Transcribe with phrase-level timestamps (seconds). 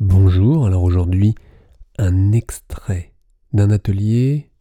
[0.00, 1.34] Bonjour, alors aujourd'hui
[1.98, 3.14] un extrait
[3.52, 4.52] d'un atelier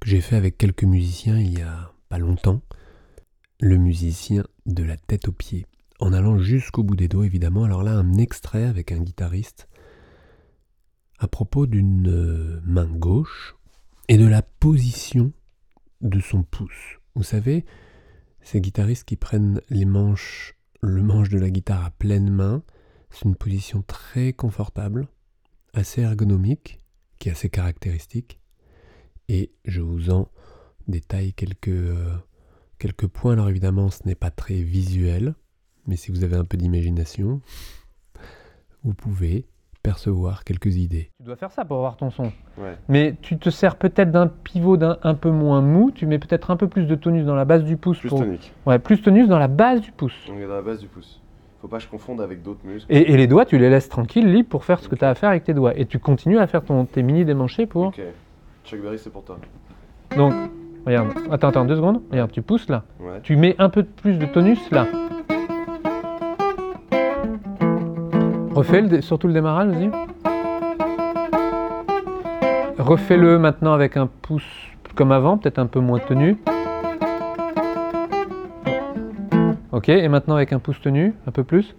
[0.00, 2.60] que j'ai fait avec quelques musiciens il y a pas longtemps.
[3.60, 5.66] Le musicien de la tête aux pieds,
[6.00, 7.62] en allant jusqu'au bout des doigts évidemment.
[7.62, 9.68] Alors là un extrait avec un guitariste
[11.20, 13.54] à propos d'une euh, main gauche
[14.08, 15.32] et de la position
[16.00, 16.98] de son pouce.
[17.14, 17.64] Vous savez,
[18.40, 22.64] ces guitaristes qui prennent les manches, le manche de la guitare à pleine main,
[23.10, 25.06] c'est une position très confortable,
[25.74, 26.80] assez ergonomique,
[27.18, 28.38] qui est assez caractéristique.
[29.28, 30.28] Et je vous en
[30.88, 32.14] détaille quelques, euh,
[32.78, 33.32] quelques points.
[33.32, 35.34] Alors évidemment, ce n'est pas très visuel,
[35.86, 37.40] mais si vous avez un peu d'imagination,
[38.84, 39.46] vous pouvez
[39.82, 41.10] percevoir quelques idées.
[41.18, 42.32] Tu dois faire ça pour avoir ton son.
[42.58, 42.76] Ouais.
[42.88, 46.50] Mais tu te sers peut-être d'un pivot d'un un peu moins mou, tu mets peut-être
[46.50, 48.00] un peu plus de tonus dans la base du pouce.
[48.00, 48.52] Plus pour- tonique.
[48.66, 50.14] Ouais, plus tonus dans la base du pouce.
[50.28, 51.20] On est dans la base du pouce.
[51.66, 52.86] Faut pas que je confonde avec d'autres muscles.
[52.88, 55.08] Et, et les doigts, tu les laisses tranquilles, libres pour faire ce que tu as
[55.08, 55.76] à faire avec tes doigts.
[55.76, 57.86] Et tu continues à faire ton, tes mini démanchés pour.
[57.86, 58.00] Ok.
[58.64, 59.36] Chuck Berry, c'est pour toi.
[60.16, 60.32] Donc,
[60.86, 62.02] regarde, attends, attends, deux secondes.
[62.12, 62.84] Regarde, tu pousses là.
[63.00, 63.18] Ouais.
[63.24, 64.86] Tu mets un peu plus de tonus là.
[68.54, 69.90] Refais le surtout le démarrage, vas-y.
[72.78, 74.46] Refais-le maintenant avec un pouce
[74.94, 76.36] comme avant, peut-être un peu moins tenu.
[79.76, 81.76] Ok, et maintenant avec un pouce tenu, un peu plus.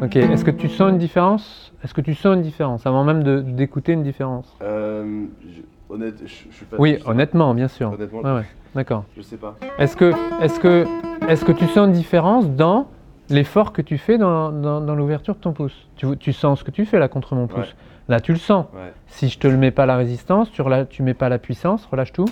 [0.00, 1.72] Ok, est-ce que tu sens une différence?
[1.82, 4.46] Est-ce que tu sens une différence avant même de- d'écouter une différence?
[4.62, 6.76] Euh, je, honnête, je, je suis pas.
[6.78, 7.90] Oui, honnêtement, bien sûr.
[7.92, 9.02] Honnêtement, Ouais, ouais, d'accord.
[9.16, 9.56] je sais pas.
[9.80, 10.86] Est-ce que, est que,
[11.28, 12.86] est que tu sens une différence dans
[13.30, 15.88] l'effort que tu fais dans, dans- dans l'ouverture de ton pouce?
[15.96, 17.66] Tu, tu sens ce que tu fais là contre mon pouce?
[17.66, 17.74] Ouais.
[18.06, 18.66] Là, tu le sens.
[19.08, 21.84] Si je te le mets pas la résistance, tu, rela- tu mets pas la puissance,
[21.86, 22.26] relâche tout.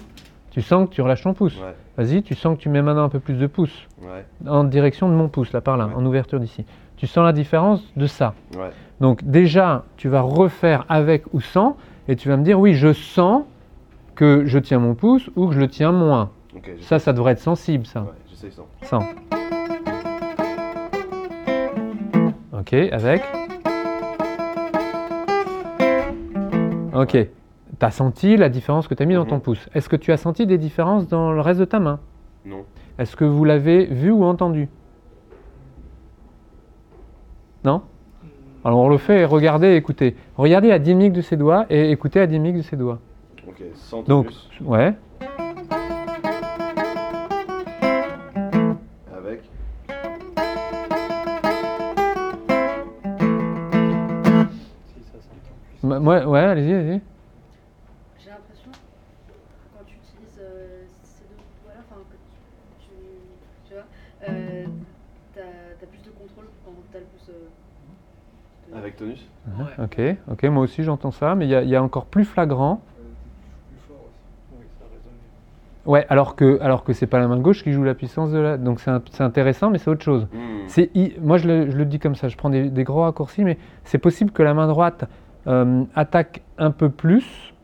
[0.50, 1.56] Tu sens que tu relâches ton pouce.
[1.60, 1.74] Ouais.
[1.96, 4.24] Vas-y, tu sens que tu mets maintenant un peu plus de pouce Ouais.
[4.48, 5.94] en direction de mon pouce, là par là, Ouais.
[5.94, 6.64] en ouverture d'ici.
[6.96, 8.34] Tu sens la différence de ça.
[9.00, 11.76] Donc déjà, tu vas refaire avec ou sans,
[12.08, 13.44] et tu vas me dire oui, je sens
[14.16, 16.30] que je tiens mon pouce ou que je le tiens moins.
[16.80, 18.02] Ça, ça devrait être sensible, ça.
[18.02, 18.66] Ouais, j'essaye sans.
[18.82, 19.04] Sans.
[22.52, 23.22] Ok, avec.
[26.92, 27.28] Ok.
[27.78, 29.40] Tu as senti la différence que tu as mis dans ton Mhm.
[29.42, 29.68] pouce.
[29.74, 32.00] Est-ce que tu as senti des différences dans le reste de ta main?
[32.44, 32.64] Non.
[32.98, 34.68] Est-ce que vous l'avez vu ou entendu?
[37.64, 37.82] Non?
[38.64, 40.16] Alors on le fait, regardez et écoutez.
[40.36, 42.98] Regardez la dynamique de ses doigts et écoutez la dynamique de ses doigts.
[43.48, 43.62] Ok.
[43.74, 44.28] Sans Donc,
[44.62, 44.94] ouais.
[49.16, 49.42] Avec.
[55.82, 57.00] M- Ouais, ouais, allez-y, allez-y.
[58.66, 62.92] Quand tu utilises euh, ces deux doigts-là, enfin, que tu, tu,
[63.68, 63.84] tu vois,
[64.28, 64.66] euh,
[65.34, 67.30] t'as as plus de contrôle quand t'as le pouce.
[67.30, 67.48] euh,
[68.72, 69.26] de- Avec tonus.
[69.46, 69.84] Ouais.
[69.84, 70.00] Ok,
[70.32, 72.82] ok, moi aussi j'entends ça, mais il y, a- il y a encore plus flagrant.
[75.86, 78.38] Ouais, alors que, alors que c'est pas la main gauche qui joue la puissance de
[78.38, 78.58] la.
[78.58, 80.24] Donc c'est intéressant, mais c'est autre chose.
[80.32, 80.36] Hmm.
[80.68, 83.00] C'est i- moi je le, je le dis comme ça, je prends des, des gros
[83.02, 85.06] raccourcis, mais c'est possible que la main droite
[85.46, 87.54] euh, attaque un peu plus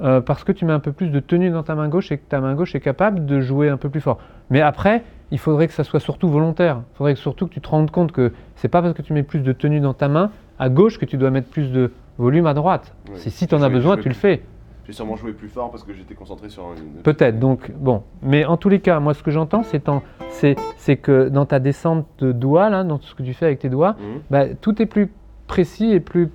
[0.00, 2.18] euh, parce que tu mets un peu plus de tenue dans ta main gauche et
[2.18, 4.18] que ta main gauche est capable de jouer un peu plus fort.
[4.50, 6.82] Mais après, il faudrait que ça soit surtout volontaire.
[6.94, 9.12] Il faudrait que surtout que tu te rendes compte que c'est pas parce que tu
[9.12, 11.92] mets plus de tenue dans ta main à gauche que tu dois mettre plus de
[12.18, 12.94] volume à droite.
[13.10, 13.18] Oui.
[13.18, 14.42] Si tu en as besoin, tu le fais.
[14.86, 17.02] J'ai sûrement joué plus fort parce que j'étais concentré sur une.
[17.02, 18.04] Peut-être, donc bon.
[18.22, 22.30] Mais en tous les cas, moi ce que j'entends, c'est que dans ta descente de
[22.30, 24.20] doigts, là, dans ce que tu fais avec tes doigts, Hmm.
[24.30, 25.10] bah, tout est plus
[25.48, 26.30] précis et plus,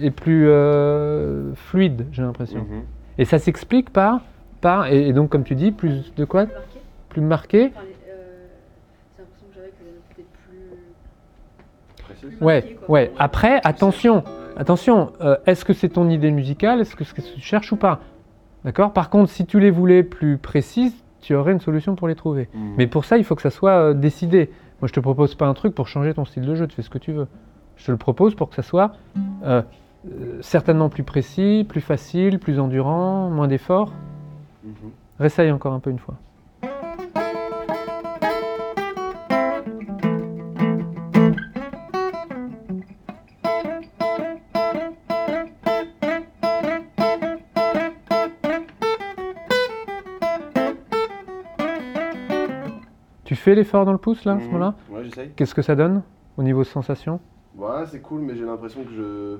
[0.00, 2.60] et plus euh, fluide, j'ai l'impression.
[2.60, 2.82] Mhm.
[3.18, 4.20] Et ça s'explique par,
[4.60, 6.80] par et, et donc comme tu dis, plus de quoi Marqué.
[7.08, 7.94] Plus marqué Enfin, les,
[9.16, 12.28] j'ai l'impression que j'avais que les notes étaient plus.
[12.28, 12.90] Plus Ouais, marquées, quoi.
[12.90, 13.12] ouais.
[13.18, 14.24] Après, attention,
[14.56, 17.72] attention, euh, est-ce que c'est ton idée musicale Est-ce que c'est ce que tu cherches
[17.72, 18.00] ou pas?
[18.64, 18.92] D'accord?
[18.92, 22.48] Par contre, si tu les voulais plus précises, tu aurais une solution pour les trouver.
[22.54, 22.74] Hmm.
[22.78, 24.50] Mais pour ça, il faut que ça soit euh, décidé.
[24.80, 26.82] Moi, je te propose pas un truc pour changer ton style de jeu, tu fais
[26.82, 27.28] ce que tu veux.
[27.76, 28.92] Je te le propose pour que ça soit
[29.44, 29.62] euh,
[30.06, 33.92] euh, certainement plus précis, plus facile, plus endurant, moins d'efforts.
[34.64, 34.72] Mhm.
[35.18, 36.14] Réessaye encore un peu une fois.
[53.24, 54.52] Tu fais l'effort dans le pouce là, à ce Mhm.
[54.52, 54.74] moment-là?
[54.90, 55.30] Ouais, j'essaye.
[55.34, 56.02] Qu'est-ce que ça donne
[56.36, 57.20] au niveau sensation?
[57.56, 59.36] Ouais, c'est cool, mais j'ai l'impression que je,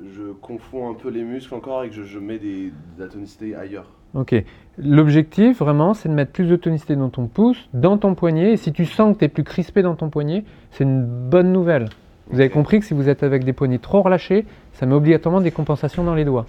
[0.00, 3.08] je confonds un peu les muscles encore et que je, je mets des, de la
[3.08, 3.86] tonicité ailleurs.
[4.14, 4.34] Ok.
[4.78, 8.52] L'objectif, vraiment, c'est de mettre plus de tonicité dans ton pouce, dans ton poignet.
[8.52, 11.52] Et si tu sens que tu es plus crispé dans ton poignet, c'est une bonne
[11.52, 11.88] nouvelle.
[12.30, 15.40] Vous avez compris que si vous êtes avec des poignets trop relâchés, ça met obligatoirement
[15.40, 16.46] des compensations dans les doigts.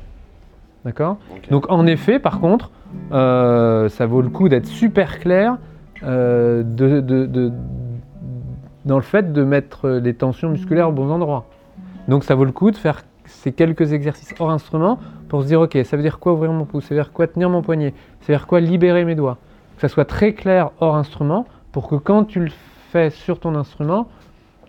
[0.86, 1.18] D'accord?
[1.52, 2.72] Donc en effet, par contre,
[3.12, 5.57] euh, ça vaut le coup d'être super clair
[6.04, 7.52] euh, de- de- de-
[8.86, 11.45] dans le fait de mettre les tensions musculaires au bon endroit.
[12.07, 15.62] Donc ça vaut le coup de faire ces quelques exercices hors instrument pour se dire
[15.62, 17.94] ok, ça veut dire quoi ouvrir mon pouce, ça veut dire quoi tenir mon poignet,
[18.22, 19.38] ça veut dire quoi libérer mes doigts.
[19.76, 22.52] Que ça soit très clair hors instrument pour que quand tu le
[22.92, 24.08] fais sur ton instrument,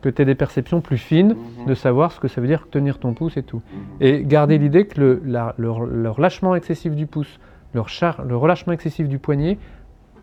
[0.02, 1.66] que tu aies des perceptions plus fines Mhm.
[1.66, 3.60] de savoir ce que ça veut dire tenir ton pouce et tout.
[3.72, 3.82] Mhm.
[4.00, 7.38] Et garder l'idée que le, la- le- le relâchement excessif du pouce,
[7.74, 9.58] le, char- le relâchement excessif du poignet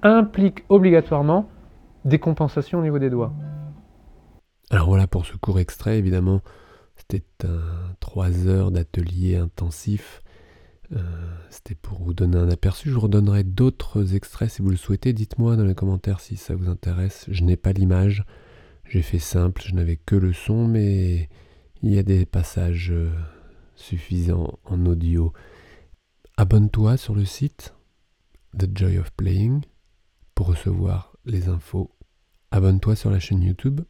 [0.03, 1.47] implique obligatoirement
[2.05, 3.31] des compensations au niveau des doigts.
[4.69, 6.41] Alors voilà pour ce court extrait, évidemment,
[6.97, 10.21] c'était un 3 heures d'atelier intensif.
[10.93, 10.99] Euh,
[11.49, 12.89] c'était pour vous donner un aperçu.
[12.89, 15.13] Je vous redonnerai d'autres extraits si vous le souhaitez.
[15.13, 17.25] Dites-moi dans les commentaires si ça vous intéresse.
[17.29, 18.25] Je n'ai pas l'image.
[18.85, 21.29] J'ai fait simple, je n'avais que le son, mais
[21.83, 23.11] il y a des passages euh,
[23.75, 25.33] suffisants en audio.
[26.37, 27.73] Abonne-toi sur le site
[28.57, 29.61] The Joy of Playing
[30.35, 31.91] pour recevoir les infos.
[32.51, 33.81] Abonne-toi sur la chaîne YouTube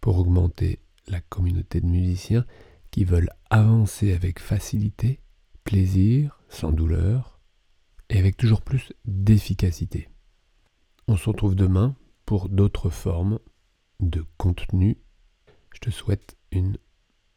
[0.00, 0.78] pour augmenter
[1.08, 2.44] la communauté de musiciens
[2.90, 5.20] qui veulent avancer avec facilité,
[5.64, 7.40] plaisir, sans douleur
[8.08, 10.08] et avec toujours plus d'efficacité.
[11.08, 13.38] On se retrouve demain pour d'autres formes
[14.00, 14.98] de contenu.
[15.72, 16.76] Je te souhaite une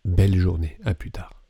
[0.06, 0.78] belle journée.
[0.84, 1.43] À plus tard.